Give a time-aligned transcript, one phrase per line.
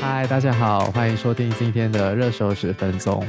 [0.00, 3.20] 嗨，大家好，欢迎收听今天的热搜十分钟。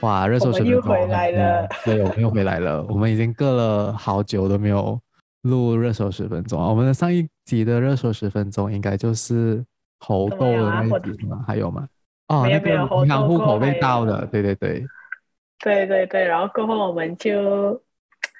[0.00, 2.82] 哇，热搜十分钟又回来了，对，我们又回来了。
[2.88, 4.98] 我们已经隔了好久都没有
[5.42, 6.62] 录热搜十分钟。
[6.62, 9.64] 我们的上一集的热搜十分钟应该就是
[9.98, 11.44] 猴痘的那一集吗？
[11.46, 11.88] 还有吗？
[12.28, 14.86] 哦，那个银行户口被盗的，对对对。
[15.64, 17.82] 对对对，然后过后我们就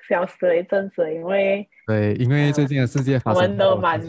[0.08, 4.00] 消失了一阵子，因为对，因为最近的世界发生、呃，我们都蛮，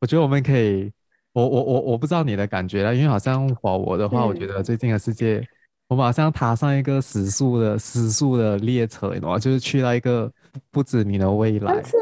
[0.00, 0.92] 我觉得我们可以，
[1.34, 5.46] 我我我我不知道你的感觉了，因为好像我我的话、嗯，我觉得最近的世界，
[5.88, 9.38] 我们好像踏上一个时速的时速的列车，你知道吗？
[9.38, 10.32] 就是去到一个
[10.70, 11.96] 不知名的未来，但是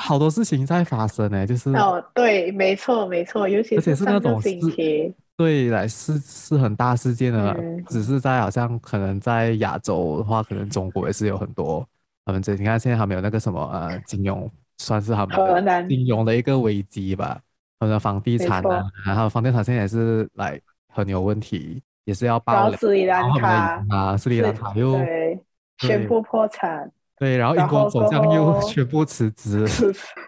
[0.00, 5.14] 好多事情在发生呢，就是哦，对，没错没错，尤其是上个星期。
[5.36, 11.86] 对，来是是很大事件的、嗯，只是在好像可能在亚洲的话，可能中国也是有很多
[12.24, 17.38] 他们这，你看现在还没有那个什么呃金融，算是他们的金融的一个危机吧，
[17.78, 20.60] 他们的房地产啊，然后房地产现在也是来
[20.92, 25.38] 很有问题，也是要爆雷，斯里兰卡啊，斯里兰卡又对
[25.78, 29.64] 宣布破产，对，然后英国首相又宣布辞职，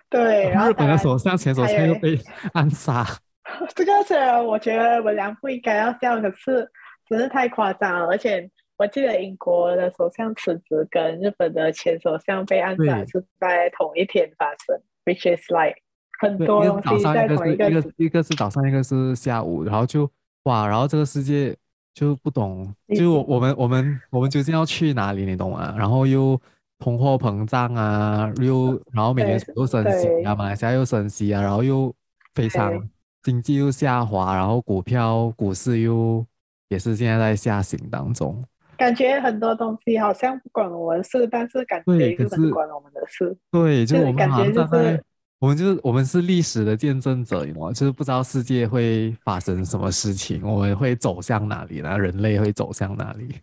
[0.09, 2.19] 对，然后日本的首相前首相又被
[2.53, 3.05] 暗杀。
[3.75, 6.71] 这个虽然我觉得我俩不应该要笑，可是
[7.09, 8.07] 真是太夸张了。
[8.07, 15.77] 而且我记得英国的首相辞职跟日本的前首相被暗杀是在同一天发生，which is like
[16.21, 20.09] 很多东西在同一个，一个，一个，是早上，一个是下午，然后就
[20.45, 21.57] 哇，然后这个世界
[21.95, 25.75] 就不懂，就我我们我们我们究竟要去哪里，你懂吗？
[25.77, 26.41] 然后又
[26.79, 31.93] 通货膨胀啊，又然后美联储又升息啊，马来西亚又升息啊，然后又
[32.35, 32.89] 非常。
[33.23, 36.25] 经济又下滑，然后股票、股市又
[36.71, 38.43] 也是现在在下行当中。
[38.79, 43.37] 感觉很多东西好像不管我们事，但是感觉又很关我们的事。
[43.51, 45.05] 对，就是我们感觉就是
[45.41, 47.73] 我们就是我们是历史的见证者，你知道吗？
[47.73, 51.99] 就是不知道世界会发生什么事情，我们会走向哪里呢？
[51.99, 53.35] 人类会走向哪里？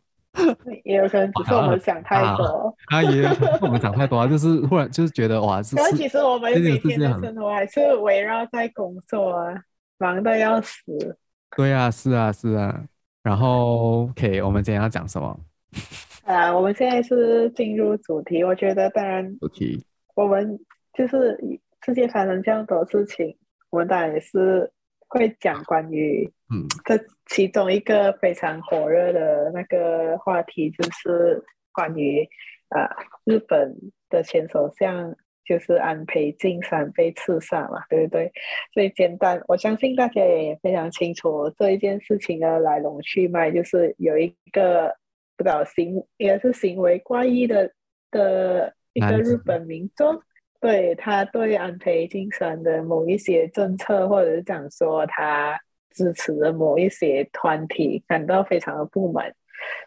[0.85, 2.73] 也有可能只是我们想太多。
[2.85, 5.75] 啊，啊也有可能我们想太多啊，就是忽然就是觉得哇，是。
[5.75, 9.61] 但其实我们每天的生活还是围绕在工作啊。
[9.99, 11.17] 忙的要死，
[11.55, 12.83] 对啊，是啊，是啊。
[13.23, 15.39] 然后，OK，我们今天要讲什么？
[16.23, 18.43] 啊，我们现在是进入主题。
[18.43, 20.59] 我觉得，当然，主题，我们
[20.95, 21.35] 就是
[21.85, 23.37] 世界发生这样多事情，
[23.69, 24.71] 我们当然也是
[25.07, 32.27] 会讲关于，嗯，这其中一个非常火热的那个话题，就是关于
[32.69, 32.89] 啊，
[33.25, 33.75] 日本
[34.09, 35.15] 的前首相。
[35.47, 38.29] 就是安倍晋三被刺杀嘛，对不对？
[38.73, 44.93] 所以简单，我相信大家也非常清楚这一件事情的来龙去脉，就是有一个
[45.37, 47.71] 不知道行，应该是行为怪异的
[48.11, 50.21] 的一个日本民众，
[50.59, 55.59] 对他对安倍晋三的某一些政策，或者是讲说他
[55.91, 59.33] 支持的某一些团体感到非常的不满，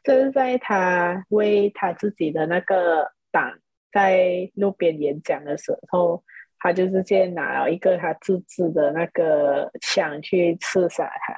[0.04, 3.58] 就是在他为他自己的那个党。
[3.92, 6.22] 在路边演讲的时候，
[6.60, 11.34] 他就直接拿了一个他自制的那个枪去刺杀他。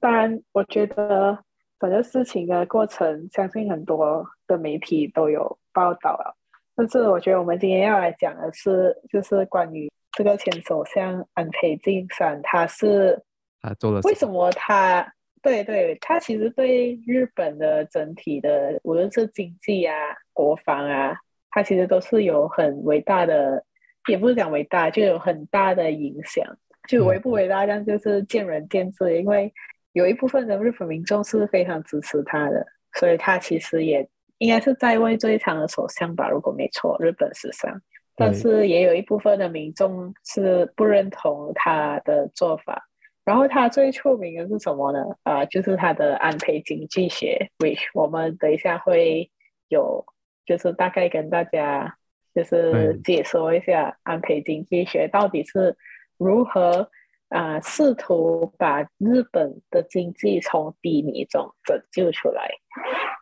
[0.00, 1.38] 当然，我觉得
[1.78, 6.34] 整个事情的过程，相信很多的媒体都有报道了。
[6.80, 13.22] 但是，我觉得我们今天要来讲的是，就是关于这个前首相安倍晋三，他是
[13.60, 15.06] 他做了为什么他
[15.42, 19.94] 对对，他其实对日本的整体的，无论是经济啊、
[20.32, 21.14] 国防啊。
[21.50, 23.62] 他其实都是有很伟大的，
[24.08, 26.42] 也不是讲伟大，就有很大的影响。
[26.88, 29.18] 就伟不伟大，这样就是见仁见智。
[29.18, 29.52] 因为
[29.92, 34.08] 有一部分的日本民众是非常支持他的，所以他其实也
[34.40, 37.80] 应该是在位最长的首相吧，如果没错，日本史上。
[38.16, 42.88] 但是也有一部分的民众是不认同他的做法。
[43.24, 44.98] 然后他最出名的是什么呢？
[45.22, 49.30] 啊、呃，就是他的安倍经济学，which 我们等一下会
[49.68, 50.04] 有。
[50.46, 51.94] 就是大概跟大家
[52.34, 55.76] 就是解说一下安倍经济学到底是
[56.16, 56.90] 如何
[57.30, 62.48] 啊、呃、试图把日本的经济从低迷中拯救出来。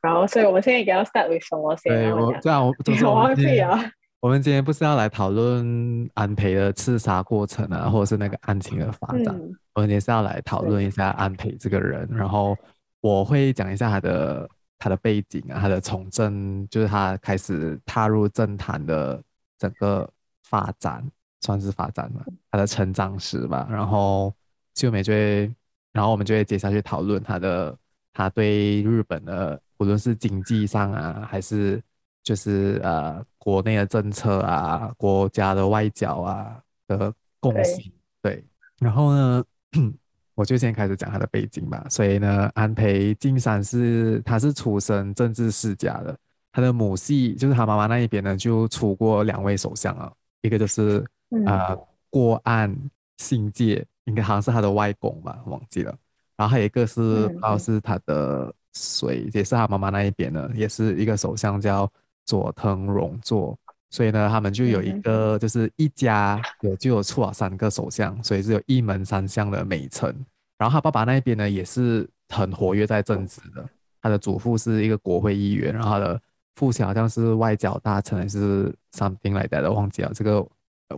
[0.02, 1.92] 然后，所以我们现在应该要 start with 什么先？
[1.92, 3.80] 对，我这样我就是 我忘记啊。
[4.20, 9.28] 我们今天不是要来讨论安培的刺杀过程啊，或者是那个案情的发展？
[9.28, 12.06] 嗯、我们也是要来讨论一下安培这个人。
[12.12, 12.56] 然后
[13.00, 14.48] 我会讲一下他的。
[14.80, 19.20] 他的背景啊，他的从政，就是他开始踏入政坛的
[19.58, 20.08] 整个
[20.44, 21.04] 发展，
[21.40, 23.66] 算是发展了他的成长史吧。
[23.70, 24.34] 然后
[24.74, 25.54] 秀美就会，
[25.92, 27.76] 然后我们就会接下去讨论他的
[28.12, 31.82] 他对日本的，无论是经济上啊，还是
[32.22, 37.90] 就是呃国内的政策啊，国家的外交啊的贡献。
[38.20, 38.44] 对，
[38.80, 39.44] 然后呢，
[40.34, 41.86] 我就先开始讲他的背景吧。
[41.88, 46.16] 所以呢，安培晋三是他是出身政治世家的，
[46.52, 50.12] 他的母系就是他妈妈那一边呢，就出过两位首相啊，
[50.42, 51.04] 一个就是
[51.46, 52.74] 啊、呃、过岸
[53.18, 55.94] 信介，应该好像是他的外公吧，忘记了。
[56.36, 61.90] 然后还有一个是不知道是他的谁，也是他妈妈那一边的，也是一个首相叫
[62.24, 63.58] 佐藤荣作。
[63.90, 70.14] 所以呢，他们就有一个，就是一家有就有出了三个首相，所以是有一门三相的美称。
[70.58, 73.66] 然后他爸爸那边呢，也是很活跃在政治的。
[74.02, 76.20] 他的祖父是一个国会议员，然后他的
[76.56, 80.12] 父亲好像是外交大臣，还是 something like that 的，忘记了。
[80.14, 80.46] 这个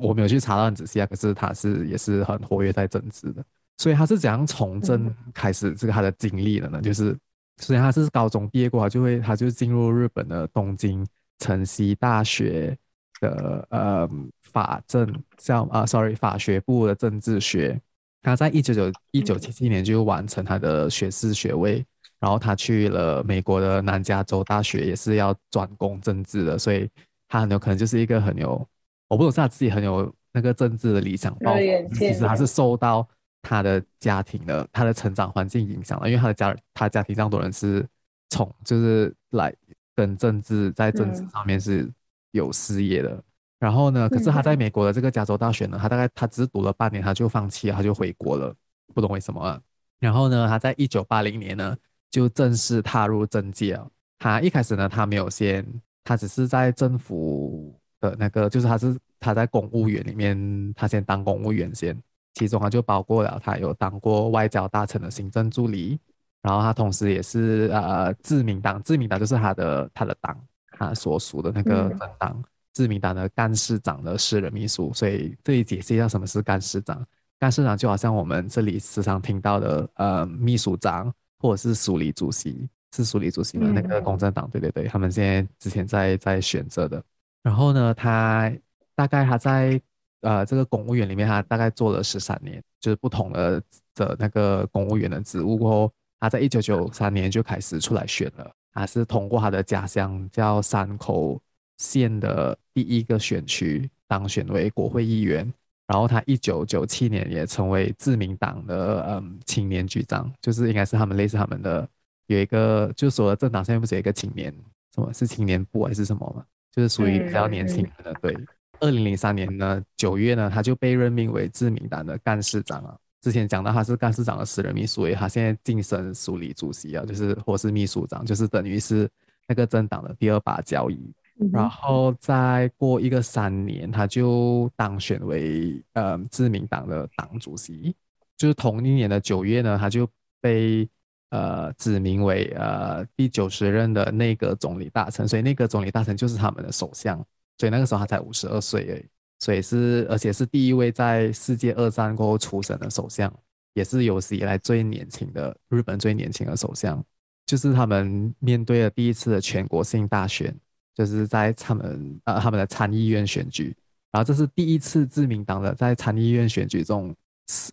[0.00, 1.06] 我没有去查到很仔细啊。
[1.06, 3.44] 可是他是也是很活跃在政治的。
[3.78, 6.80] 所以他是怎样从政开始这个他的经历的呢？
[6.80, 7.16] 就是
[7.58, 11.06] 虽然他是高中毕业过后，就会他就进入日本的东京。
[11.42, 12.76] 城西大学
[13.18, 14.06] 的呃
[14.52, 17.80] 法政叫啊，sorry 法学部的政治学，
[18.20, 21.82] 他在一九九一九七七年就完成他的学士学位，
[22.18, 26.86] 然后他去了美国的南加州大学，也是要专攻政治的，所以
[27.26, 28.68] 他很有可能就是一个很有，
[29.10, 31.60] 我不懂是他自己很有那个政治的理想抱负，
[31.92, 33.06] 其实他是受到
[33.42, 37.86] 他的家庭的他的成长环境影响了，因为他的家他家庭这样多人是
[38.30, 39.54] 从就是来。
[39.96, 41.86] 跟政治在政治上面是
[42.30, 43.22] 有事业的，嗯、
[43.58, 48.54] 然后呢，可是他在美国的这个加州大学呢，他大概他只是读了半年，他就放弃了，他就回国了，
[48.94, 49.60] 不懂为什么啊。
[49.98, 51.76] 然后呢，他在一九八零年呢
[52.10, 53.86] 就正式踏入政界了。
[54.18, 55.66] 他一开始呢，他没有先，
[56.02, 61.96] 他只是在政府的那个，就是他是他在公务员里面，他先当公务员先，
[62.34, 65.98] 其中他就包括了他有当过外交大臣的行政助理。
[66.42, 74.90] 然后他同时也是呃自民党，自民党就是他的他的党，他所属的那个政党，嗯、自民党的干事长的私人秘书。
[74.94, 77.06] 所以这里解释一下什么是干事长。
[77.38, 82.66] 干事长就好像我们这里时常听到的呃秘书长或者是署理主席，
[82.96, 87.04] 是署理主席的那个公正党，对对对，他们现在之前在在选择的。
[87.42, 88.52] 然后呢，他
[88.94, 89.80] 大概他在
[90.20, 93.62] 呃这个公务员里面，他大概做了十三年，就是不同的
[93.94, 95.92] 的那个公务员的职务过后。
[96.22, 101.40] 他在一九九三年就开始出来选了，他是通过他的家乡叫山口
[101.78, 105.50] 县的第一个选区当选为国会议员，
[105.86, 111.88] 然后他一九九七年也成为自民党的嗯青年局长，就是应该是他们类似他们的
[112.26, 114.54] 有一个，就是说政党上面不是有一个青年
[114.94, 118.14] 什么是青年部还是什么嘛，就是属于比较年轻的。
[118.20, 118.36] 对，
[118.80, 122.96] 二零零三年呢九月呢他就被任命为自民党的干事长了。
[123.20, 129.06] 之前讲到他是干事长的私人秘书，所以他现在晋升署理主席啊，就是或是秘书长，就是等于是
[129.46, 131.12] 那个政党的第二把交椅。
[131.42, 137.94] 嗯、然后再过一个三年，他就当选为呃自民党的党主席。
[138.36, 140.08] 就是同一年的九月呢，他就
[140.40, 140.88] 被
[141.30, 147.16] 呃指名为呃第九十任的内阁总理大臣，所以内阁总理大臣就是他们的首相。
[147.58, 149.04] 所以那个时候他才五十二岁而已。
[149.38, 153.32] 所以是，而且是第一位在世界二战过后出生的首相，
[153.72, 157.02] 也是有史以来最年轻的日本最年轻的首相。
[157.46, 160.54] 就是他们面对了第一次的全国性大选，
[160.94, 163.74] 就是在他们呃他们的参议院选举，
[164.12, 167.14] 然后这是第一次自民党的在参议院选举中，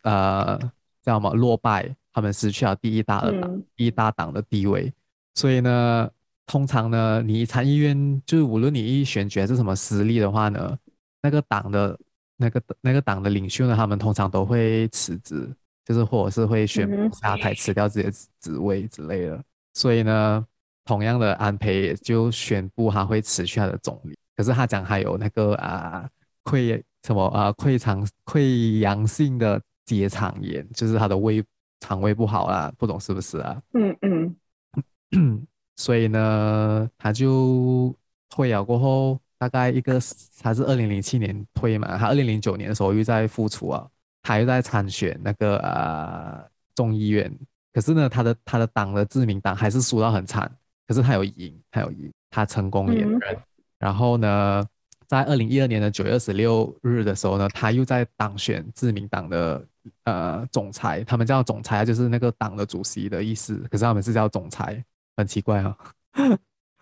[0.03, 0.57] 呃
[1.03, 4.91] 叫什么落败，他们失去了第一大的党、嗯、第一大党的地位。
[5.35, 6.09] 所以呢，
[6.47, 10.75] 通常呢，你参议院就是无论你一选举还是什么实力的话呢。
[11.21, 11.99] 那个党的
[12.37, 15.47] 那个那个党的领袖呢，他们通常都会辞职，
[15.85, 19.39] 就是或者是会宣布下台，辞掉自己的职位之类的。
[19.75, 20.43] 所以呢，
[20.85, 24.17] 同样的安培也就宣布他会辞去他的总理。
[24.35, 26.09] 可是他讲还有那个啊
[26.45, 31.43] 溃什么啊溃肠溃疡性的结肠炎，就是他的胃
[31.79, 33.61] 肠胃不好啦，不懂是不是啊？
[33.73, 33.97] 嗯
[35.11, 35.47] 嗯。
[35.75, 37.95] 所以呢，他就
[38.29, 39.19] 退了过后。
[39.39, 39.99] 大概一个，
[40.41, 43.87] 他是二零零七年退嘛，他二零零九年的时候又在复出啊，
[44.23, 46.43] 他又在参选那个呃
[46.73, 47.31] 众议院，
[47.71, 50.51] 可是呢，他的他的党的自民党还是输到很惨，
[50.87, 53.19] 可是他有赢，他有赢，他成功连任。
[53.19, 53.37] 嗯、
[53.77, 54.65] 然后呢，
[55.07, 59.65] 在二零一二年的九月二十六日的时候呢，他又在当选自民党的
[60.03, 64.83] 呃总裁，他们叫总裁就是那个党的主席的意思，可是他们是叫总裁，
[65.15, 65.77] 很奇怪啊。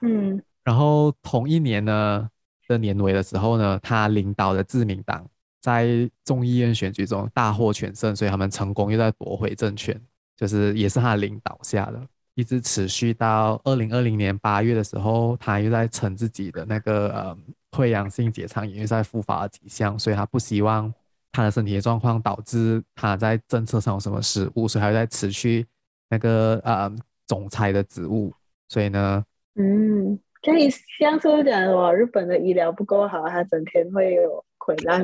[0.01, 2.29] 嗯， 然后同一年呢。
[2.67, 5.23] 的年尾的时候呢，他领导的自民党
[5.61, 9.95] 在众议院选举中大获全胜，所以他们成功又在夺回政权，
[10.35, 12.01] 就是也是他领导下的，
[12.33, 17.37] 一直持续到二零二零年八月的时候，他又在称自己的那个呃
[17.75, 20.93] 溃疡性结肠炎又在复发的迹象，所以他不希望
[21.33, 25.65] 他的身体的状况导致他在政策上有什么失误，所以他在辞去
[26.09, 26.89] 那个呃
[27.27, 28.33] 总裁的职务。
[28.69, 29.21] 所以呢，
[29.55, 35.03] 嗯，可以像是讲什么日本的医疗不够好，他整天会有溃烂。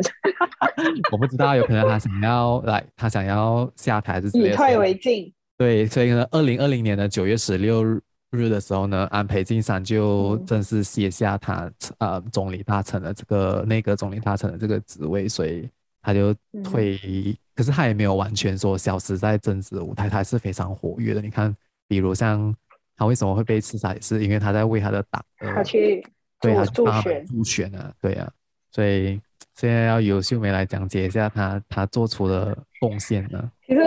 [1.12, 5.34] 我不知道，有可能他想要来，他想要下台还是以退为进。
[5.58, 7.84] 对，所以呢，二零二零年的九月十六
[8.32, 15.70] 日的时候呢，安倍晋三就正式卸下他、嗯、呃总理大臣的这个内阁总理大臣的这个职位，所以
[16.02, 16.34] 他就
[16.64, 17.36] 退、嗯。
[17.54, 21.22] 可是他也没有完全说消失在政治舞台，他还是非常活跃的。
[21.22, 21.56] 你看，
[21.88, 22.56] 比如像
[22.96, 26.02] 他为什么会被刺杀，也是因为他在为他的党，他去
[26.40, 28.32] 对他助选助选啊，对啊，
[28.72, 29.22] 所以
[29.56, 33.52] 现在要由秀梅来讲解一下他他做出的贡献呢。
[33.68, 33.82] 其实。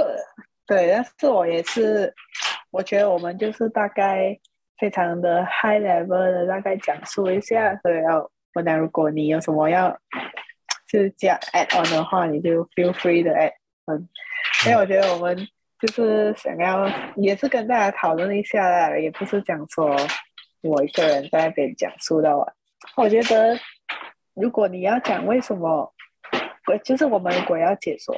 [0.67, 2.11] 对，但是我也是，
[2.75, 4.37] 我觉得我们就是大概
[4.79, 8.29] 非常的 high level 的大概讲述一下，所以要，
[8.65, 9.97] 那如果你有什么要
[10.89, 13.53] 就是加 add on 的话，你就 feel free 的 add
[13.87, 14.09] on。
[14.55, 15.37] 所以我觉得我们
[15.79, 19.97] 就是想要也是跟大家讨论一下啦，也不是讲说
[20.63, 22.29] 我一个人在那边讲述的。
[22.97, 23.57] 我觉得
[24.35, 25.95] 如果你要讲为什么，
[26.83, 28.13] 就是我们如果要解说。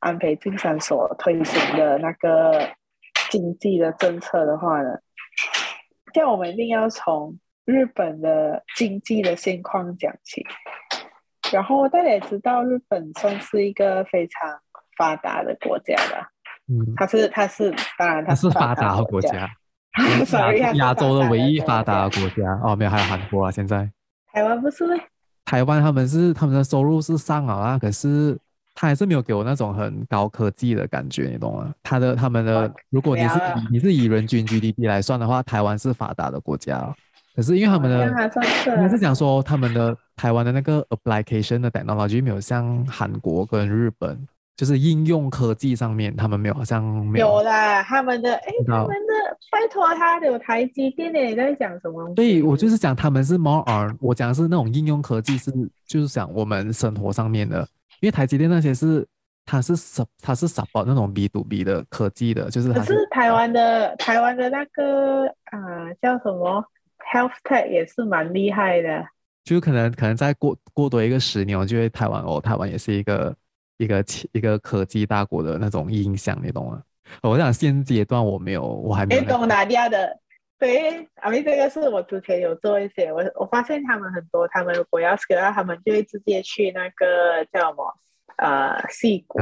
[0.00, 2.70] 安倍晋三所推行的那个
[3.30, 4.90] 经济的政策的话呢，
[6.12, 10.44] 这样我们一定要从日本的经济的现况讲起。
[11.52, 14.60] 然后大家也知道，日本算是一个非常
[14.96, 16.30] 发达的国家吧？
[16.68, 19.48] 嗯，它是它是当然它是发达的国家，
[20.58, 23.90] 亚亚洲的唯一发达的国家哦，没有还有韩国啊，现在
[24.32, 24.84] 台湾不是？
[25.44, 28.38] 台湾他们是他们的收入是上好啊，可是。
[28.80, 31.74] 他还是没有给我那种很高科技的感觉，你懂吗？
[31.82, 36.94] 他的他们的，如果你是以你是以人均 GDP 来算的话，台湾是发达的国家，
[37.34, 44.16] 可是因为他们的，应该是讲说他们的台湾的那个 application 的 technology 没有像韩国跟日本，
[44.56, 47.26] 就是应用科技上面他们没有，好像没有。
[47.26, 52.08] 有啦，他们的哎，他们的拜托他有台积电，你在讲什么？
[52.14, 55.50] 对，我就是讲他们是 more on，我讲的是那种应用科技是，
[55.84, 57.66] 就是讲我们生活上面的。
[58.00, 59.06] 因为台积电那些是，
[59.44, 62.92] 它是 s 它是 support 那种 B to B 的科技的，就是它是。
[62.92, 66.64] 可是台湾的台湾的那个啊、呃、叫什么
[67.12, 69.06] Health Tech 也是蛮厉害的。
[69.44, 73.34] 就可能可能再过过多一个十年，我觉得台湾哦，台湾也是一个
[73.78, 76.82] 一个一个科技大国的那种印象，你懂吗？
[77.22, 79.32] 我想现阶段我没有，我还没有、那个。
[79.32, 80.14] 东南亚的，
[80.58, 87.94] 对，阿明这个是我之前有做一些，我我发现他们很多，他们如果要 scale 他们就会直接去那个叫什么？
[88.36, 89.40] 呃，矽谷，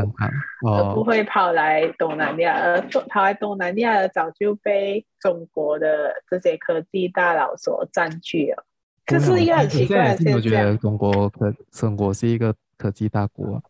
[0.67, 2.81] 而不会跑来东南亚，而
[3.11, 8.65] 跑来东南亚的早就被中国的这些科技大佬所占据了。
[9.05, 10.35] 这是一个很奇怪的现象。
[10.37, 13.63] 我觉得中国科中国是一个科技大国。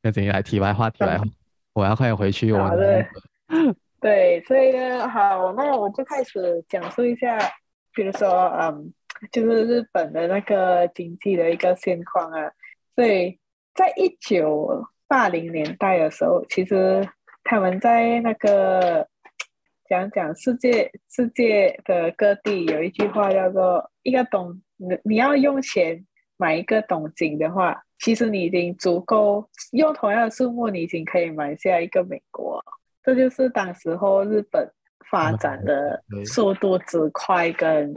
[0.00, 1.24] 那等于来题外话，题外话，
[1.72, 2.52] 我要快点回去。
[2.52, 3.04] 我的
[4.02, 7.38] 对，所以呢，好，那我就开始讲述一下，
[7.94, 8.28] 比如说，
[8.60, 8.92] 嗯，
[9.30, 12.52] 就是日本的那个经济的一个现况啊，
[12.94, 13.38] 所以。
[13.74, 17.08] 在一九八零年代的时候，其实
[17.42, 19.08] 他们在那个
[19.88, 26.04] 讲讲世界世界的各地有一句话叫做“一个东你你要用钱
[26.36, 32.62] 买一个东京的话，其实你已经足够用同样的数目，你已经可以买下一个美国”。
[33.04, 34.70] 这就是当时候日本
[35.10, 37.94] 发展的速度之快，跟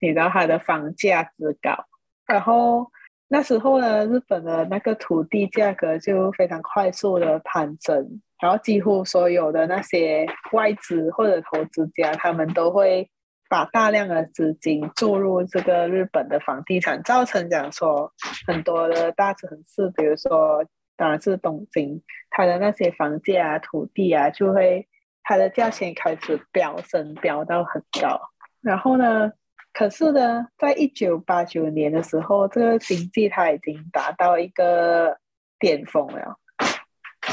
[0.00, 1.84] 你知道它的房价之高，
[2.26, 2.90] 然后。
[3.30, 13.06] 那时候呢，日本的那个土地价格就非常快速的攀升，然后几乎所有的那些外资或者投资家，他们都会
[13.50, 18.10] 把大量的资金注入这个日本的房地产，造成讲说
[18.46, 20.64] 很多的大城市，比如说
[20.98, 24.86] 当然是东京，它的那些房价啊、土地啊，就会
[25.22, 28.20] 它的价钱开始飙升，飙到很高，
[28.60, 29.32] 然后呢，
[29.72, 35.16] 可是呢，在一九八九年的时候，这个经济它已经达到一个
[35.58, 36.36] 巅峰了。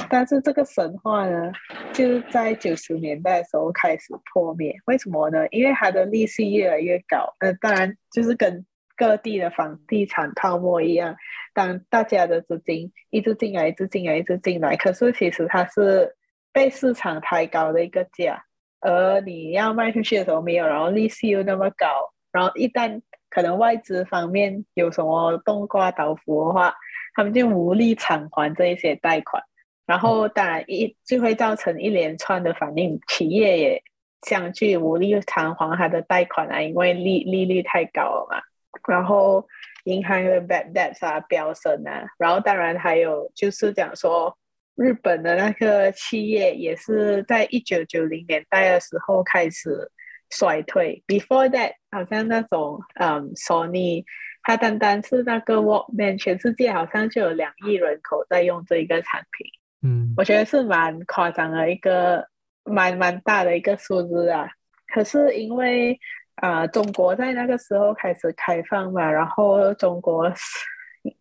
[0.09, 1.51] 但是这个神话呢，
[1.93, 4.75] 就在九十年代的时候开始破灭。
[4.85, 5.47] 为什么呢？
[5.49, 7.33] 因为它的利息越来越高。
[7.39, 11.15] 呃，当然就是跟各地的房地产泡沫一样，
[11.53, 16.15] 当大家的资金一直进来，一直进来，一直进来，可是其实它是
[16.53, 18.43] 被市场抬高的一个价，
[18.79, 21.85] 而你要卖出去的时候没有，然后利息又那么高。
[22.31, 26.73] 然后一旦可能外资方面有什么冬瓜豆腐的话，
[27.15, 29.41] 他们就无力偿还这一些贷款，
[29.85, 33.83] 然后当然一就会造成一连串的反应，企业也
[34.27, 38.41] 相继无力偿还他的贷款啊，因为利利率太高了嘛。
[38.87, 39.47] 然后
[39.85, 44.35] 银行的 bad debts 啊飙升啊，然后当然还有就是讲说
[44.75, 49.91] 日本的那个企业也是在一九九零年代的时候开始
[50.29, 54.03] 衰退，before that 好像那种嗯 Sony，
[54.43, 59.47] 它单单是那个 Walkman，全世界好像就有两亿人口在用这一个产品，
[59.83, 62.27] 嗯，我觉得是蛮夸张的一个
[62.63, 64.49] 蛮蛮大的一个数字啊，
[64.93, 65.99] 可是因为。
[66.35, 70.29] 啊、中国在那个时候开始开放嘛，然后中国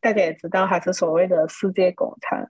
[0.01, 2.45] 大家也知道它是所谓的世界工厂，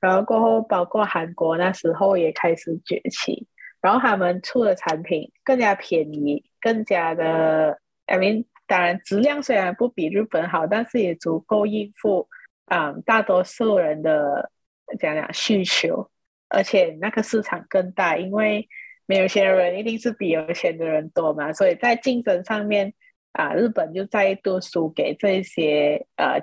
[0.00, 3.46] 然后过后包括韩国那时候也开始崛起，
[3.80, 12.28] 然后他们出的产品更加便宜，更加的，I mean，当然质量虽然不比日本好，但是也足够应付
[12.66, 14.50] 啊、嗯、大多数人的
[14.98, 16.10] 讲讲需求，
[16.48, 18.68] 而且那个市场更大，因为。
[19.10, 22.94] 没有钱的人一定是比有钱的人多嘛，所以在竞争上面
[23.32, 26.38] 啊，日本就再度输给这些呃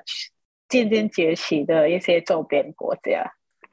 [0.67, 3.23] 渐渐崛起的一些周边国家。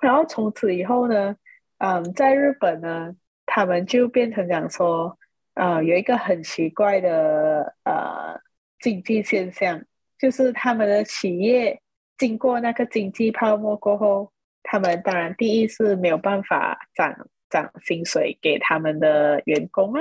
[0.01, 1.35] 然后从此以后呢，
[1.79, 3.13] 嗯，在日本呢，
[3.45, 5.19] 他们就变成讲说，
[5.55, 8.39] 呃，有一个很奇怪的呃
[8.79, 9.83] 经济现象，
[10.21, 11.81] 就是他们的企业
[12.17, 14.31] 经过那个经济泡沫过后，
[14.63, 17.13] 他们当然第一是没有办法涨。
[17.55, 20.01] 涨薪水给他们的员工啊，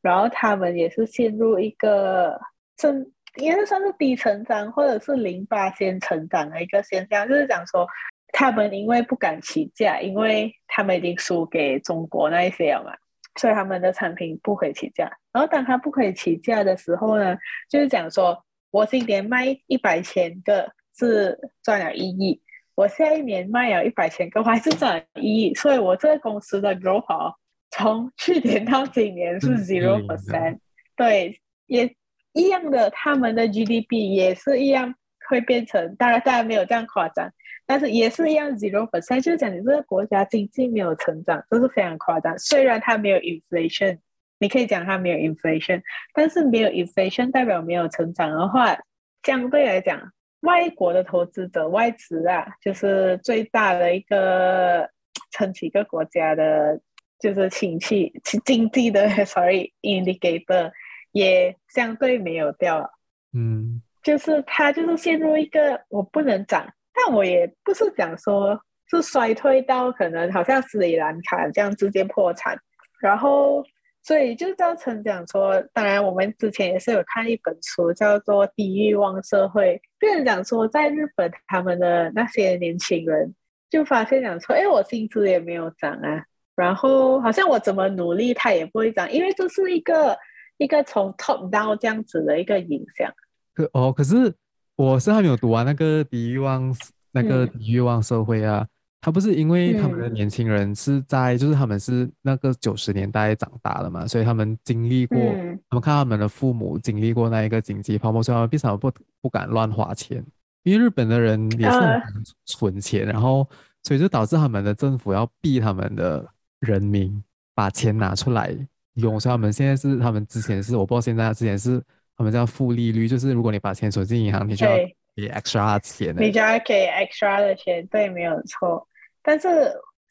[0.00, 2.40] 然后他们也是陷入一个
[2.78, 3.06] 正，
[3.36, 7.86] 应该算是低成长或者是零八先成长的一个现象，就是讲说
[8.32, 12.96] 他们因为不敢起价，因为他们已经输给中国那一些了嘛，
[13.38, 15.04] 所以他们的产品不可以起价。
[15.30, 17.36] 然后当他不可以起价的时候呢，
[17.68, 22.40] 就是讲说我今年卖一百千个是赚了一亿。
[22.74, 27.34] 我下一年卖了一百千个，我还是赚一亿，所以我这个公司的 growth
[27.70, 30.58] 从去年到今年是 zero percent，
[30.96, 31.94] 对，也
[32.32, 34.94] 一样的，他们的 GDP 也是一样
[35.28, 37.30] 会变成，当然当然没有这样夸张，
[37.64, 42.36] 但是也是一样 zero percent，就是讲你这个国家经济没有成长，这是非常夸张。
[42.38, 43.98] 虽然它没有 inflation，
[44.40, 45.80] 你可以讲它没有 inflation，
[46.12, 48.76] 但是没有 inflation 代表没有成长的话，
[49.22, 50.12] 相对来讲。
[50.44, 54.88] 外国的投资者外资啊，就是最大的一个
[55.30, 56.80] 撑起一个国家的，
[57.18, 58.12] 就是亲戚
[58.44, 60.70] 经济的， sorry indicator
[61.12, 62.90] 也相对没有掉了，
[63.32, 72.58] 嗯，就是它就是陷入一个我不能涨，但我也不是讲说是衰退到可能好像斯里兰卡这样直接破产，
[73.00, 73.64] 然后。
[74.06, 79.76] 所以就造成讲说，当然我们之前也是有看一本书，叫做《低欲望社会》。
[79.98, 83.34] 别人讲说，在日本他们的那些年轻人
[83.70, 86.22] 就发现讲说，哎，我薪资也没有涨啊，
[86.54, 90.14] 然后好像我怎么努力，它也不会涨，因为这是一个
[90.58, 93.10] 一个从 top down 这样子的一个影响。
[93.54, 94.34] 可哦，可是
[94.76, 96.70] 我是还没有读完那个《低欲望》
[97.12, 98.66] 那个《低欲望社会》啊。
[98.68, 98.73] 嗯
[99.04, 108.90] 他不是因为他们的年轻人是在，嗯、就是他们是那个九十年代长大的嘛，所以他们经历过，嗯、他们看他们的父母经历过那一个经济泡沫，所以他们为什么不
[109.20, 110.24] 不敢乱花钱？
[110.62, 112.02] 因为日本的人也是很
[112.46, 113.46] 存钱，呃、然后
[113.82, 116.26] 所以就导致他们的政府要逼他们的
[116.60, 117.22] 人民
[117.54, 118.56] 把钱拿出来
[118.94, 121.78] 用，所以他们现在是他们之前是我不知道现在之前是
[122.16, 124.72] 他们叫负利率，就是如果你把钱存进银行，你就要
[125.14, 128.88] 给 extra 钱，你就要给 extra 的钱，对，没有错。
[129.24, 129.48] 但是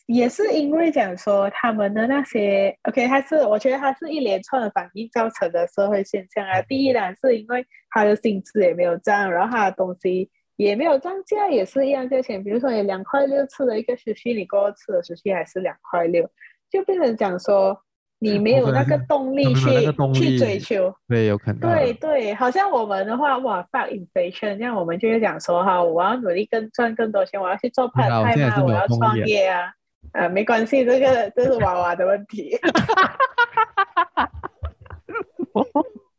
[0.07, 6.61] 也是因为讲说他们的那些，OK，它是我觉得它是一连串的反应造成的社会现象啊。
[6.63, 12.43] 第一呢，是因为他的薪资也没有涨，然后他的东西也没有涨价，也是一样价钱。
[12.43, 16.29] 比如说你两块六吃的一个薯片，你过后吃的薯片还是两块六，
[16.69, 17.79] 就变成讲说。
[18.23, 21.59] 你没有那个动力去力去追求，对，有可能。
[21.59, 29.73] 对对，好像我们的话，哇，fuck inflation，这样我们就会讲说哈，我要努力更赚更多钱，我要去做 part time 啊，我要创业啊，
[30.13, 32.57] 呃，没关系，这个这是娃娃的问题。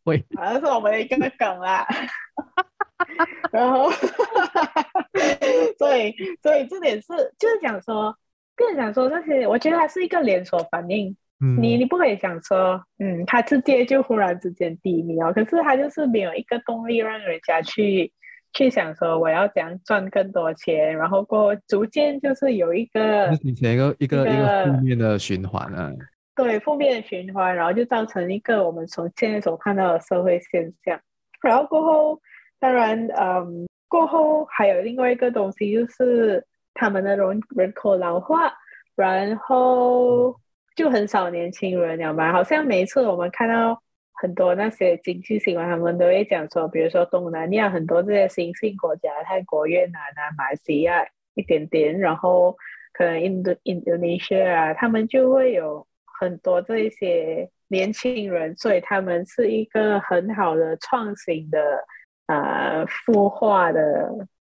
[0.04, 1.86] 喂，好像是我们的一个梗啦。
[3.50, 3.90] 然后，
[5.78, 8.14] 所以所以这点是就是讲说，
[8.54, 11.16] 更讲说这些，我觉得它是一个连锁反应。
[11.58, 18.12] 你你不可以讲说，嗯，他直接就忽然之间低迷哦，可是他就是没有一个动力让人家去
[18.52, 25.92] 去想说我要怎样赚更多钱，然后过逐渐就是有一个形成一个一个一个负面的循环啊。
[26.36, 30.98] 对，负面的循环，然后就造成一个我们从现在所看到的社会现象。
[31.42, 32.20] 然后过后，
[32.58, 38.52] 当然，嗯，过后还有另外一个东西就是他们的人人口老化，
[38.96, 40.34] 然后。
[40.74, 43.80] 就很少年轻人了嘛，好像每一次我们看到
[44.12, 52.56] 很多那些经济新闻，他们都会讲说，比如说东南亚很多这些新兴国家，泰国、越南啊、马来西亚一点点，然后
[52.92, 55.86] 可能印度、印度尼西亚啊，他们就会有
[56.20, 61.84] 很多这一些年轻人，所以他们是一个很好的创新的
[62.26, 64.10] 啊孵化的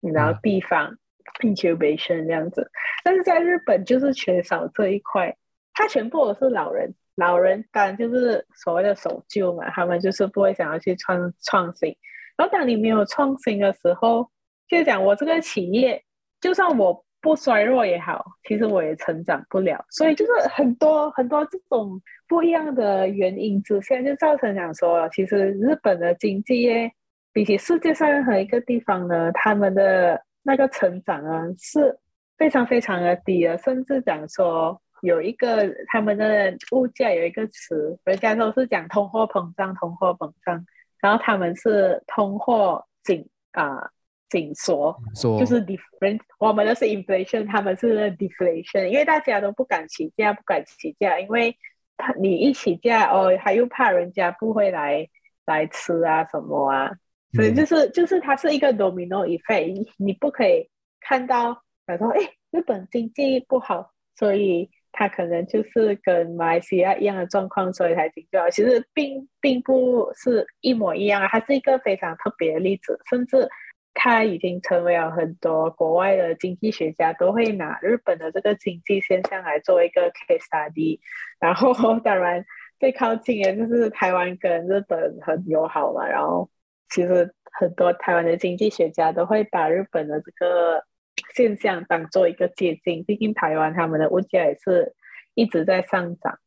[0.01, 0.97] 然后地方、
[1.43, 2.69] 嗯、incubation 这样子，
[3.03, 5.35] 但是在日本就是缺少这一块，
[5.75, 6.91] 他全部都是老人。
[7.17, 11.95] 老人当然就是所谓的守旧嘛，他们就是不会想要去创创新。
[12.35, 14.29] 然后当你没有创新的时候，
[14.67, 16.03] 就讲我这个企业，
[16.41, 19.81] 就算我不衰弱也好，其实我也成长不了。
[19.91, 26.91] 所以就是很多很多这种不一样的原因之下，就造成讲说，其实日本的经济业
[27.31, 31.97] 比起世界上任何一个地方呢，他们的那个成长啊是
[32.37, 34.81] 非常非常的低的，甚至讲说。
[35.05, 40.65] 有一个他们的物价有一个词，人家都是讲通货膨胀，通货膨胀，
[40.99, 43.91] 然后他们是通货紧啊
[44.29, 44.97] 紧缩，
[45.39, 51.55] 就是 different，我们的是 inflation，他们是 deflation，因为大家都不敢起价，不敢起价，因为
[51.97, 55.07] 他你一起价哦，他又怕人家不会来
[55.45, 56.91] 来吃啊什么啊，
[57.33, 60.67] 所以就是就是它是一个 domino effect，你不可以
[60.99, 64.69] 看到，他说哎日本经济不好，所以。
[64.97, 68.49] 他可能就是跟马来西亚一样的状况，所以才停掉。
[68.49, 72.97] 其实并并不是一模一样啊，它是一个非常特别的例子。
[73.09, 73.45] 甚至
[73.93, 80.97] 它已经成为了很多国外的经济学家都会拿日本的这个经济现象来做一个 case study。
[81.41, 82.45] 然后当然
[82.79, 86.07] 最靠近的就是台湾跟日本很友好嘛。
[86.07, 86.49] 然后
[86.89, 87.29] 其实
[87.59, 90.85] 很多台湾的经济学家都会把日本的这个。
[91.33, 94.93] 现象当做一个借鉴，毕竟台湾他们的物价也是
[95.33, 96.37] 一直在上涨，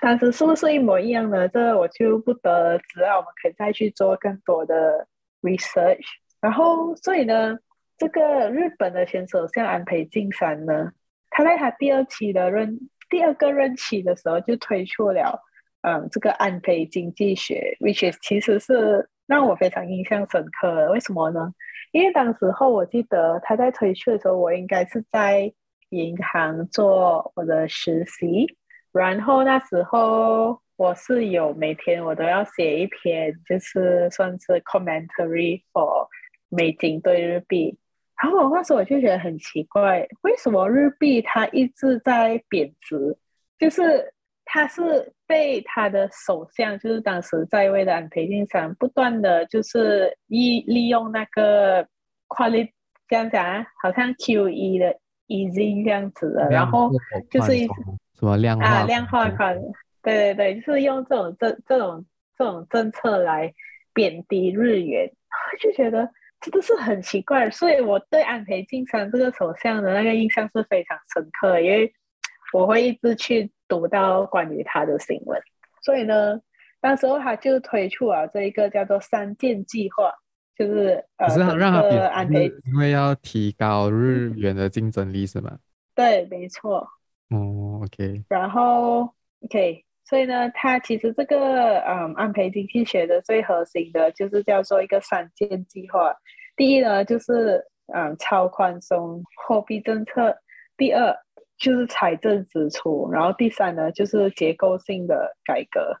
[0.00, 1.48] 但是是不是一模一样呢？
[1.48, 3.16] 这我就不得而知了。
[3.16, 5.06] 我们可以再去做更多的
[5.42, 6.04] research。
[6.40, 7.58] 然后，所以呢，
[7.96, 10.92] 这个日本的前首相安倍晋三呢，
[11.30, 15.40] 他在他第二期的任第二个任期的时候就推出了，
[15.82, 20.90] 嗯，这个安倍经济学，which is 其实是让我非常印象深刻的。
[20.90, 21.52] 为什么呢？
[21.94, 25.52] 因为当时候我记得他在推出的时候，我应该是在
[25.90, 28.56] 银行做我的实习，
[28.92, 36.08] 然后那时候我是有每天我都要写一篇，就是算是 commentary for
[36.48, 37.78] 美金对日币。
[38.20, 43.16] 然后我那时候我就觉得很奇怪，为什么日币它一直在贬值？
[43.56, 44.12] 就是
[44.44, 51.86] 它是被他的首相，就是当时在位的安倍晋三不断的就是利利用那个。
[52.26, 52.70] quality
[53.06, 56.90] 这样讲啊，好像 QE 的 easy 这样子的，然后
[57.30, 57.66] 就是一
[58.18, 59.56] 什么量化啊量化宽，
[60.02, 62.04] 对对对，就是用这种政这种
[62.36, 63.52] 这种政策来
[63.92, 65.08] 贬低日元，
[65.60, 67.48] 就觉得真的是很奇怪。
[67.50, 71.92] 所以我对安倍晋三这个首相的那个印象是非常深刻，因为
[72.52, 75.40] 我会一直去读到关于他的新闻。
[75.82, 76.40] 所以呢，
[76.80, 80.12] 那时候他就推出了这一个叫做三箭计划。
[80.56, 85.58] 就是呃，是让他贬值，因为要提高日元的竞争力，是吗？
[85.96, 86.86] 对，没错。
[87.30, 88.22] 哦，OK。
[88.28, 96.14] 然后，OK，所以呢，他其实这个嗯，安倍经济学的最核心的就是叫做一个三箭计划。
[96.54, 97.60] 第一呢，就是
[97.92, 100.30] 嗯，超宽松货币政策；
[100.76, 101.12] 第二
[101.56, 105.96] 就是财政支出；然后第三呢，就是结构性的改革。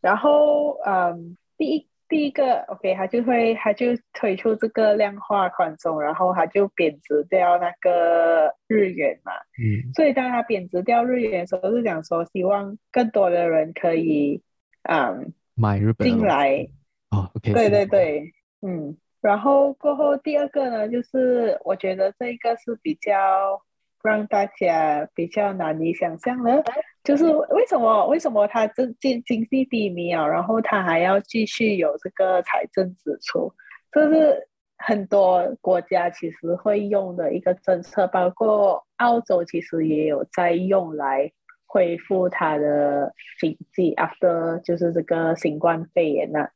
[0.00, 1.86] 然后嗯，第一。
[2.10, 9.30] 第一个，OK，他就会，他就推出这个量化宽松，然后他就贬值掉那个日元嘛。
[9.62, 9.94] 嗯。
[9.94, 14.42] 所以当他贬值掉日元的时候，是讲说希望更多的人可以，
[14.88, 16.66] 嗯，买日本进来。
[17.12, 17.52] 哦，OK。
[17.52, 18.96] 对对对，嗯。
[19.20, 23.62] 然后过后第二个呢，就是我觉得这个是比较
[24.02, 26.62] 让大家比较难以想象呢。
[27.02, 33.52] 就是为什么为什么他这经经济低迷啊，然后他还要继续有这个财政支出，
[33.90, 41.32] 这是很多国家其实会用的一个政策，包括澳洲其实也有在用来
[41.64, 46.48] 恢复它的经济，after 就是这个新冠肺炎呢，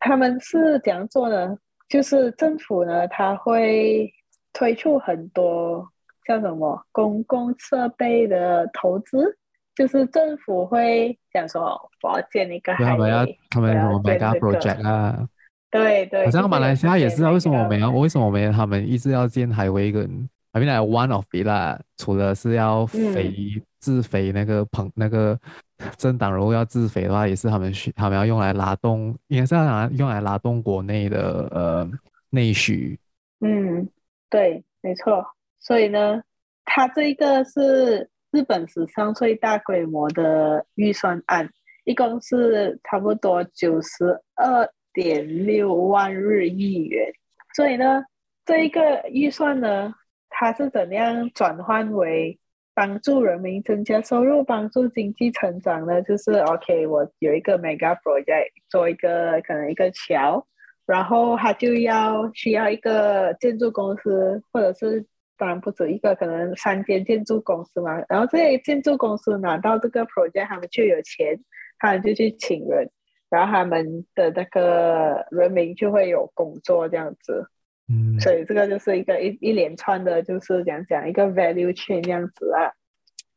[0.00, 1.56] 他们是怎样做呢？
[1.88, 4.12] 就是政府呢，他会
[4.52, 5.88] 推出很多
[6.24, 9.36] 叫什么公共设备的投资。
[9.74, 15.28] 就是政府会讲说，我要建一个海，他们要他们什么 mega project 啊？
[15.68, 17.32] 对对，好像马来西亚也是啊。
[17.32, 17.90] 为什么我们要？
[17.90, 25.36] 为什么我们他们一直要建海威跟 I mean like one of it 啦，除了是要肥、嗯、自肥那个朋那个
[25.98, 31.90] 政党如果要自肥的话，也是他们需他们要用来拉动，应该是要拿用来拉动国内的呃
[32.30, 32.96] 内需。
[33.40, 33.88] 嗯，
[34.30, 35.26] 对，没错。
[35.64, 36.22] 所以呢，
[36.64, 41.50] 它这一个是日本史上最大规模的预算案，
[41.84, 44.04] 一共是差不多九十
[44.36, 47.12] 二点六万日亿元。
[47.56, 48.04] 所以呢，
[48.44, 49.92] 这一个预算呢。
[50.36, 52.36] 它是怎样转换为
[52.74, 56.02] 帮助人民增加收入、帮助经济成长呢？
[56.02, 60.44] 就是 OK，我有一个 mega project，做一个可能一个桥，
[60.86, 68.02] 然后它就要需要一个建筑公司，或者是当然不止一个，可能三间建筑公司嘛。
[68.08, 71.38] 然后这些建筑公司拿到这个 project，他们就有钱，
[71.78, 72.88] 他们就去请人，
[73.30, 77.48] 然后他们的那个人民就会有工作这样子。
[77.88, 82.72] 嗯，所以这个就是一个一一连串的，就是讲讲一个 value chain 这样子啊。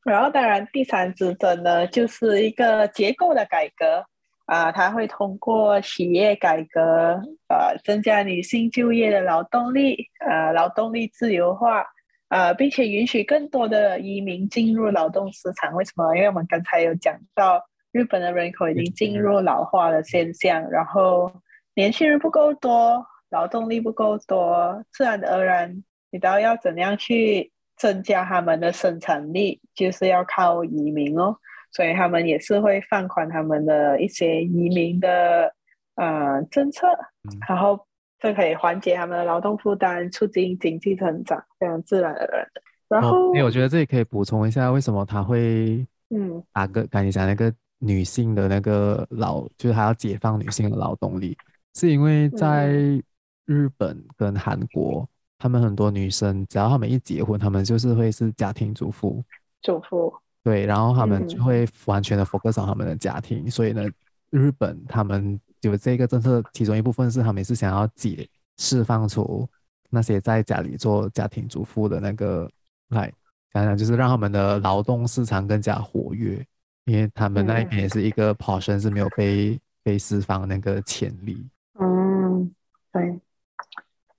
[0.06, 4.06] 然后当然第三支针呢，就是一个结构的改革
[4.48, 11.86] 啊，它会通过企业改革，呃，增加女性就业的劳动力，呃，劳动力自由化，
[12.30, 15.74] 呃，并且允许更多的移民进入劳动市场。
[15.74, 16.16] 为什么？
[16.16, 21.32] 因为我们刚才有讲到，日本的人口已经进入老化的现象，然后
[21.76, 23.06] 年轻人不够多。
[23.30, 31.36] 劳动力不够多，自然而然，你都要怎样去增加他们的生产力，就是要靠移民哦。
[31.72, 35.54] 所以他们也是会放宽他们的一些移民的
[35.96, 36.88] 呃政策，
[37.24, 37.80] 嗯、然后
[38.20, 42.62] 这可以缓解他们的劳动负担，促进经济成长，非常自然而然的。
[42.88, 51.38] 然后，哎、哦，我觉得这里可以补充一下，为什么他会嗯，打个刚才讲那个女性的那个劳，就是还要解放女性的劳动力，
[51.76, 53.04] 是因为在、嗯。
[53.48, 55.08] 日本跟韩国，
[55.40, 59.24] 他们很多女生，只要他们一结婚，他们就是会是家庭主妇。
[59.62, 60.14] 主妇。
[60.48, 63.44] 对，然后他们就会完全的 focus 上他们的家庭。
[63.46, 63.86] 嗯、所以呢，
[64.30, 69.46] 日本他们有这个政策，其中一部分是他们是想要解释放出
[69.90, 72.50] 那些在家里做家庭主妇的那个，
[72.92, 73.12] 来
[73.52, 76.42] 讲讲就是让他们的劳动市场更加活跃，
[76.86, 81.46] 因为他们那边也是一个 portion 是没有被、嗯、被释放那个潜力。
[81.78, 82.50] 嗯，
[82.94, 83.20] 对。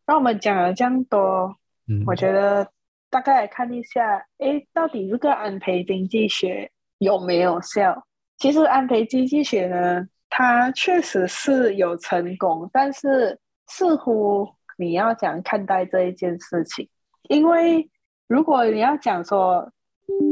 [0.07, 2.71] 那我们讲了这样多，嗯，我觉得
[3.11, 8.07] 大概来看一下，哎，到底这个安倍经济学有没有效？
[8.39, 16.89] 其实安倍经济学呢，它确实是有成功，但是似乎你要怎样看待这一件事情？
[17.29, 17.91] 因为
[18.27, 19.73] 如果你要讲说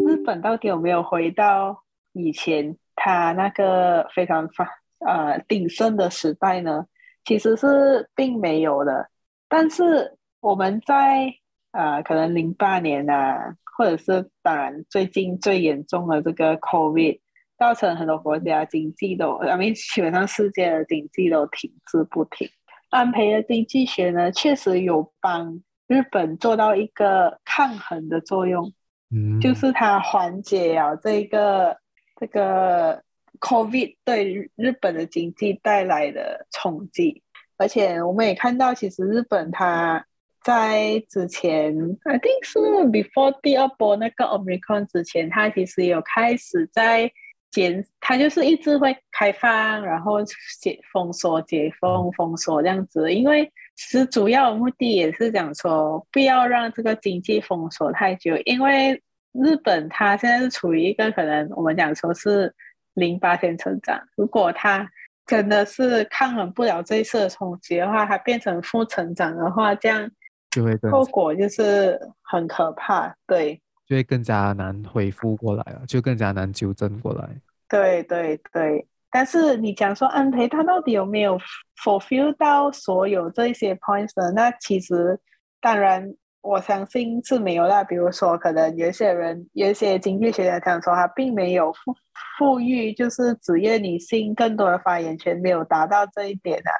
[0.06, 4.68] 日本到底有没有回到以前它那个非常发
[5.00, 6.86] 呃鼎盛的时代呢？
[7.24, 9.10] 其实是并没有的。
[9.48, 11.34] 但是我们在
[11.72, 17.20] 呃，可能零八年啊，或者是当然最近最严重的这个 COVID，
[17.58, 22.48] 造成很多国家经济都，I mean 基本上世界的经济都停滞不停。
[22.90, 28.72] 安倍的经济学呢，确实有帮日本做到一个抗衡的作用，
[29.10, 31.76] 嗯，就是它缓解了这个
[32.18, 33.02] 这个
[33.40, 37.22] COVID 对日本的经济带来的冲击。
[37.58, 40.06] 而且我们也看到，其实日本它
[40.46, 42.60] 在之前，I think 是
[42.92, 47.10] before 第二波那个 Omicron 之前，它其实有开始在
[47.50, 50.22] 减，它就是一直会开放，然后
[50.60, 53.12] 解封锁、解封、封锁这样子。
[53.12, 62.54] 因为其实主要的目的也是讲说，不要让这个经济封锁太久，因为日本它现在是处于一个可能我们讲说是
[62.94, 64.88] 零八天成长，如果它
[65.26, 70.08] 真的是抗衡不了这一次的冲击的话，它变成负成长的话，这样
[70.56, 77.28] 就会后果就是很可怕，对，就会更加难恢复过来了，就更加难纠正过来。
[77.68, 81.38] 对对对，但是你讲说安培他到底有没有
[81.84, 84.32] fulfill 到所有这些 points 呢？
[84.32, 85.20] 那其实
[85.60, 86.14] 当然。
[86.42, 87.82] 我相信是没有啦。
[87.82, 91.92] 比如说，可能有些人、有些经济学家讲说，他并没有富
[92.38, 96.70] 富裕，就是职业女性更多的发言权没有达到这一点啊。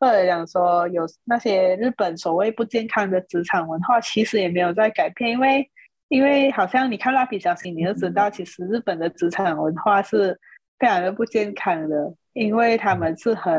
[0.00, 5.30] 或者讲说，有那些日本所谓不健康的职场文化，其实也没有在改变。
[5.30, 5.70] 因为，
[6.08, 10.36] 因为好像你看蜡笔小新，你就知道，其实日本的职场文化是
[10.78, 13.54] 非常的不健康的，因为他们是很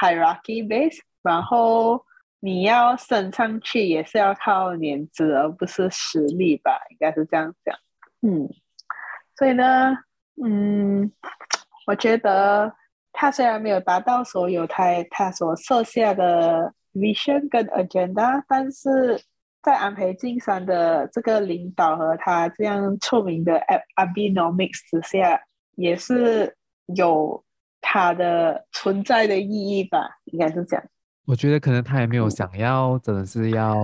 [0.00, 2.02] hierarchy based，然后。
[2.42, 6.70] 你要升上去也是要靠年资，而不是实力吧？
[6.88, 7.76] 应该是这样讲。
[8.22, 8.48] 嗯，
[9.36, 9.94] 所以呢，
[10.42, 11.12] 嗯，
[11.86, 12.74] 我觉得
[13.12, 19.20] 他虽然没有达到所有他他所设下的 vision 跟 agenda，但是
[19.62, 23.60] 在安倍晋三的这个领导和他这样出名的
[23.96, 25.40] Abenomics 之下，
[25.76, 26.56] 也是
[26.96, 27.44] 有
[27.80, 30.18] 他的存在的意义吧？
[30.26, 30.84] 应该是这样。
[31.26, 33.76] 我觉得可能他也没有想要，真的是要，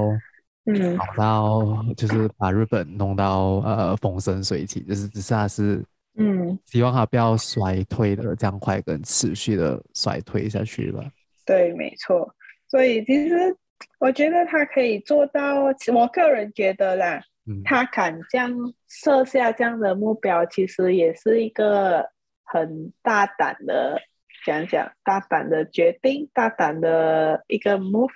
[0.64, 5.84] 嗯，搞到就是把日本弄到呃风生水起，就是只是他是，
[6.16, 11.04] 嗯，希望他不要衰退的这样快跟持续的衰退下去吧。
[11.44, 12.34] 对，没错。
[12.68, 13.56] 所以其实。
[13.98, 18.50] 我觉得他可以做到，我个人觉得啦，嗯、他敢这样
[18.88, 22.08] 设下这样的目标，其实也是一个
[22.42, 24.00] 很大胆的，
[24.46, 28.08] 讲讲大胆的决定，大胆的一个 move。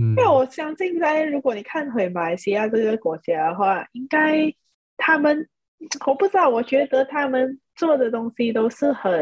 [0.00, 4.52] 嗯、因为我相信，在如果你看回马来西亚这个国家的话，应该
[4.96, 5.48] 他们，
[6.06, 9.12] 我不知道，我觉得他们做的东西都是很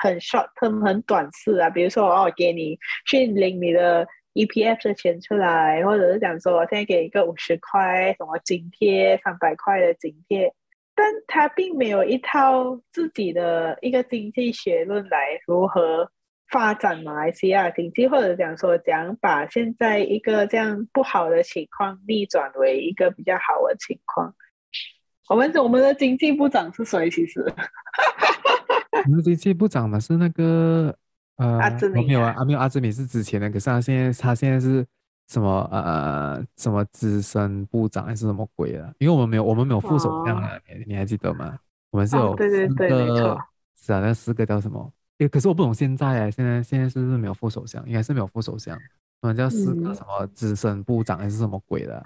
[0.00, 1.70] 很 short term，很短视啊。
[1.70, 4.06] 比如说，哦，给你去领你的。
[4.34, 10.52] EPF 的钱出来，或者是讲说，我现在给一个五十块什么津贴，三百块的津贴，
[10.92, 16.10] 但他并没有一套自己的一个经济学论来如何
[16.50, 24.34] 发展马来西亚经济，或者讲说，讲把现在一个这样不好的情况逆转为一个比较好的情况。
[25.28, 27.08] 我们我们的经济部长是谁？
[27.10, 27.40] 其实，
[29.04, 30.94] 我们的经济部长嘛是那个。
[31.36, 34.86] 呃，阿兹米没有啊，啊没有，阿兹米是之前的，可是他现在他现在是
[35.26, 38.88] 什么呃什么资深部长还是什么鬼啊？
[38.98, 41.58] 因为我们没有我们没有副首相啊，哦、你你还记得吗？
[41.90, 43.36] 我们是有四个，对对对，没错，
[43.76, 44.92] 是啊，那四个叫什么？
[45.18, 47.84] 诶，可是我不懂现在啊，现在现在是不是没有副首相？
[47.84, 48.78] 应该是没有副首相，
[49.20, 52.02] 我们叫四个什么资深部长还是什么鬼的、啊？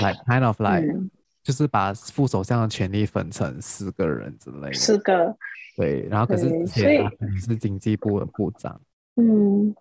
[0.00, 1.10] 来、嗯 like,，kind of like，、嗯、
[1.44, 5.36] 就是把副首相的权力分成四个人之类的，四个。
[5.76, 8.80] 对，然后可是之前你是经济部的部长，
[9.16, 9.74] 嗯，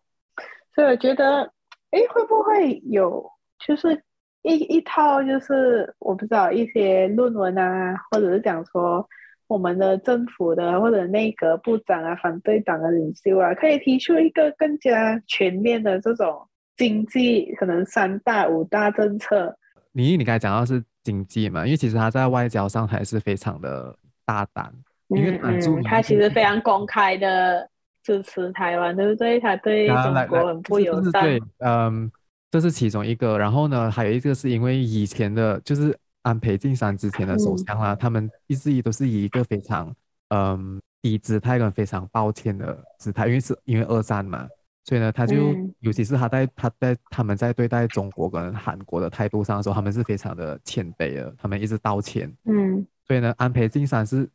[0.75, 1.43] 所以我觉得，
[1.91, 3.23] 哎，会不会有
[3.65, 4.03] 就是
[4.41, 9.07] 一一套，就是我不知道一些论文啊，或者是讲说
[9.47, 19.55] 我们的政府的或者内阁部长啊，反对党的领袖啊，可以提出一个更加全面的这种经济可能三大五大政策。
[19.93, 24.73] 你你刚才讲到是经济嘛，因为其实他在外交上还是非常的大胆。
[25.09, 25.39] 因为
[25.83, 27.69] 他其实非常公开的
[28.01, 29.39] 支持台湾，对不对？
[29.39, 31.23] 他对中国很不友善。
[31.23, 32.11] 对，嗯，
[32.49, 33.37] 这是其中一个。
[33.37, 39.93] 然后呢，还有一个是因为以前的，就是安倍晋三之前的首相啊，嗯、他们一直以都是以一个非常
[40.29, 44.47] 嗯低姿态跟非常抱歉的姿态，因为是因为二战嘛，
[44.83, 52.31] 所以呢，他就、嗯、尤其是他在他在他们在对待中国跟韩国的态度上的时候，他们是非常的谦卑的，他们一直道歉。
[52.45, 54.29] 嗯，所以呢，安倍晋三是。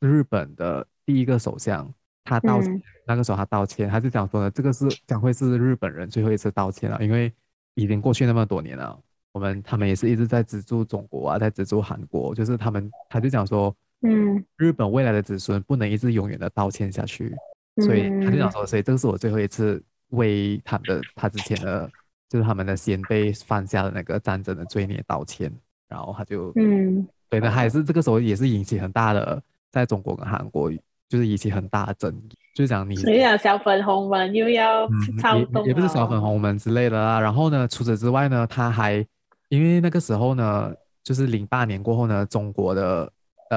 [0.00, 1.90] 日本的第一个首相，
[2.24, 7.32] 他道歉，嗯、那个时候他道歉，他就讲说呢，这个是将会是日本人最后一次道歉了，因为
[7.74, 9.00] 已经过去那么多年了，
[9.32, 17.34] 我们他们也是一直在资助中国啊，在资助韩国，就是他们他就讲说，嗯，日本未来的子孙不能一直永远的道歉下去，
[17.82, 21.90] 所以他就想说，所以这个是我最后一次为他的他之前的，
[22.28, 25.52] 就是他们的先辈犯下的那个战争的罪孽道歉，
[25.88, 29.42] 然后他就，嗯，对，那还是这个时候也是引起很大的。
[29.72, 30.70] 在中国跟韩国，
[31.08, 34.86] 就是引起很大的争议，就是讲你，你讲小粉红们又要
[35.20, 37.18] 操纵、嗯，也不是小粉红们之类的啦。
[37.18, 39.04] 然后呢，除此之外呢，他还
[39.48, 43.10] 因为那个时候呢，就是零八年过后呢，中国的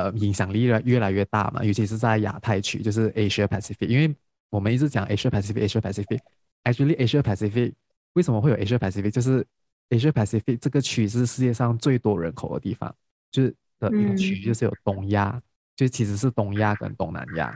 [0.03, 3.87] 呃影响力越越来越大嘛，尤其是在亚太区，就是 Asia Pacific。
[3.87, 4.15] 因为
[4.49, 7.73] 我们一直讲 Asia Pacific，Asia Pacific，actually Asia Pacific
[8.13, 9.11] 为什么会有 Asia Pacific？
[9.11, 9.45] 就是
[9.89, 12.93] Asia Pacific 这个区是世界上最多人口的地方，
[13.31, 15.31] 就是的一个区，就是有东亚。
[15.35, 15.41] 嗯
[15.77, 17.55] 就其实是东亚跟东南亚，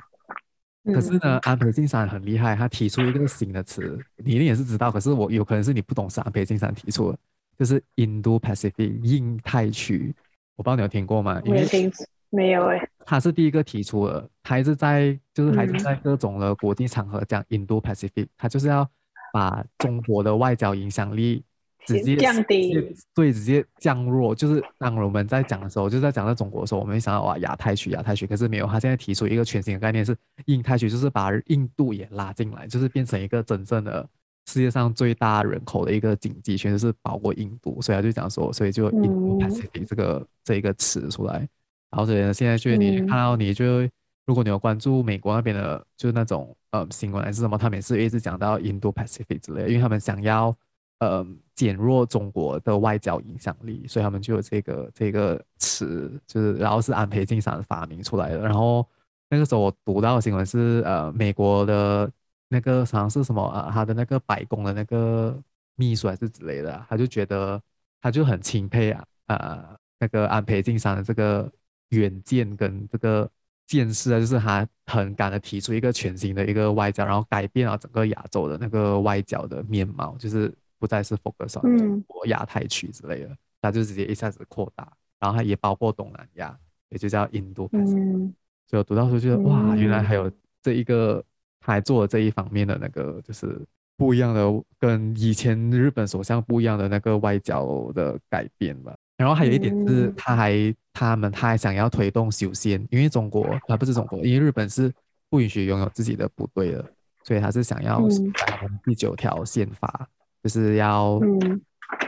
[0.94, 7.18] 可是呢，安倍晋三很厉害，他提出一个新的词，你一定也是知道，可是我有可能是你不懂，是安倍晋三提出的，
[7.58, 10.14] 就是印度 Pacific 印太区，
[10.56, 11.42] 我不知道你有听过吗？
[11.44, 11.92] 没听，
[12.32, 12.90] 没有哎。
[13.06, 18.90] 他是第一个提出的，他一直在就是还是在各种的国际场合讲印度 Pacific，他就是要
[19.32, 21.44] 把中国的外交影响力。
[21.88, 30.16] 直接降低，对，直接降弱，就是当我们在讲的时候，就是在讲到中国的时候，我们会想到哇，亚太区，亚太区，可是没有，他现在提出一个全新的概念是
[30.46, 34.08] 印太区，就是把印度也拉进来，就是变成一个真正的
[34.46, 41.50] 世界上最大人口的一个经济圈，就是包括印度，所以他就讲说，所以就印度 Pacific 这个、嗯、这一个词出来，
[41.92, 43.82] 然后所以呢现在就你看到你就，
[44.26, 50.56] 如果你有关注美国那边的，就是那种呃新闻还是什么，他们也是一直讲到印度 Pacific 之类的，因为他们想要。
[51.02, 51.26] 呃，
[51.56, 58.38] 减弱中国的外交影响力，所以他们就有这个这个词，就是然后是安倍晋三发明出来的。
[58.38, 58.88] 然后
[59.28, 62.08] 那个时候我读到的新闻是，呃，美国的
[62.50, 65.36] 那个好像是什么啊，他的那个白宫的那个
[65.76, 67.60] 秘书还是之类的，他就觉得
[68.00, 71.52] 他就很钦佩啊，呃，那个安倍晋三的这个
[71.92, 73.30] 远见跟这个
[73.66, 86.58] 见识啊，就是他很敢的提出一个全新的一个外交，然后改变了整个亚洲的那个外交的面貌，就是不再是 focus on 中国亚太区之类的，嗯、他就直接一下子扩大，然后他也包括东南亚，
[86.90, 87.70] 也就叫印度。
[87.72, 88.34] 嗯，
[88.68, 90.30] 所以我读到时候觉得、嗯、哇，原来还有
[90.62, 91.24] 这一个，
[91.60, 93.60] 他还做了这一方面的那个，就是。
[93.98, 98.98] 不一样的，跟以前日本首相不一样的那个外交的改变吧。
[99.22, 104.92] 然后还有一点是，他还他们他还想要推动修宪，因为中国啊不是中国，因为日本是
[105.30, 106.84] 不允许拥有自己的部队的，
[107.24, 108.02] 所以他是想要
[108.34, 110.08] 改第九条宪法，
[110.44, 111.20] 就是要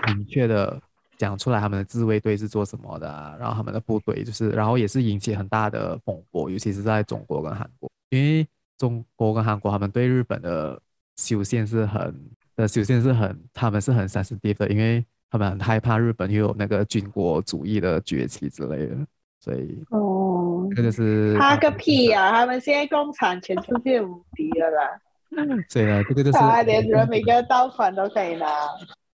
[0.07, 0.82] 明确的
[1.18, 8.47] 讲出来他们的自卫队是做什么的啊，然后他们的部队就是，然后也是引起很大的风波，尤其是在中国跟韩国，因为
[8.78, 10.82] 中国跟韩国他们对日本的。
[11.16, 12.11] 修宪是很
[12.55, 18.95] 的，修宪是很，他们是很 sensitive 的，因为他们很害怕日本又有那个军国主义的崛起之类的，
[19.39, 22.31] 所以哦，这个就是怕个屁呀、啊！
[22.31, 25.01] 他们现在共产全世界无敌了啦，
[25.67, 28.47] 所以呢，这个就是他连人民的盗版都可以拿，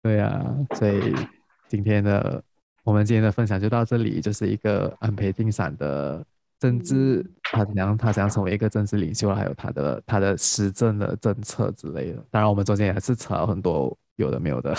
[0.04, 0.46] 对、啊，
[0.76, 1.16] 所以
[1.70, 2.44] 今天的
[2.84, 6.22] 我们今天的分享就到这里，就是一个安倍晋三的。
[6.60, 7.98] 政治，他怎样？
[7.98, 12.22] 他想成为一个政治领袖，还有他的他的施政的政策之类的。
[12.30, 14.76] 当然，我们中间也是扯了很多有的没有的。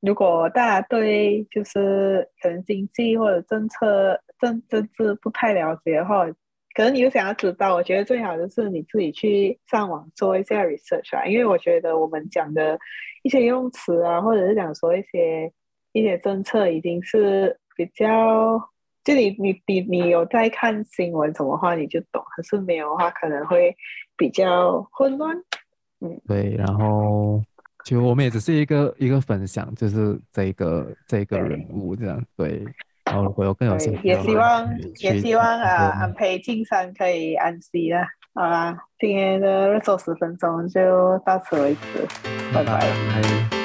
[0.00, 6.26] 如果大家对就是可能经济或者政策政政治不太了解的话，
[6.74, 11.26] 可能你又想要知道，我觉得最好就是你自己去上网做一下 research 啊。
[11.26, 12.78] 因为我觉得我们讲的
[13.22, 15.52] 一些用词啊，或者是讲说一些
[15.92, 18.70] 一些政策，已经是比较。
[19.04, 23.72] 就你你你你有在看新闻什么话你就懂，可是没有的话可能会
[24.16, 25.36] 比较混乱。
[26.00, 27.40] 嗯，对，然后
[27.86, 32.20] 就我们也只是一个一个分享，就是这个这个人物这样。
[32.36, 32.64] 对，
[33.04, 34.68] 然后如果有更有兴趣，也希望
[34.98, 38.00] 也希望啊安培晋山可以安息了。
[38.34, 42.04] 好啦，今天的热搜十分钟就到此为止，
[42.52, 42.80] 拜拜。
[42.80, 43.55] 拜拜。